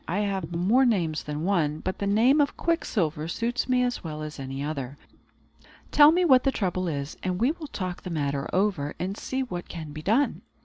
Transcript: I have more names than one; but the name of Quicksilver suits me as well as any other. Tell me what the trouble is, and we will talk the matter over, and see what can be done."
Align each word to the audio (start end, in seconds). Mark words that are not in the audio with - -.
I 0.07 0.21
have 0.21 0.51
more 0.55 0.83
names 0.83 1.21
than 1.21 1.43
one; 1.43 1.77
but 1.77 1.99
the 1.99 2.07
name 2.07 2.41
of 2.41 2.57
Quicksilver 2.57 3.27
suits 3.27 3.69
me 3.69 3.83
as 3.83 4.03
well 4.03 4.23
as 4.23 4.39
any 4.39 4.63
other. 4.63 4.97
Tell 5.91 6.11
me 6.11 6.25
what 6.25 6.43
the 6.43 6.51
trouble 6.51 6.87
is, 6.87 7.17
and 7.21 7.39
we 7.39 7.51
will 7.51 7.67
talk 7.67 8.01
the 8.01 8.09
matter 8.09 8.49
over, 8.51 8.95
and 8.97 9.15
see 9.15 9.43
what 9.43 9.69
can 9.69 9.91
be 9.91 10.01
done." 10.01 10.41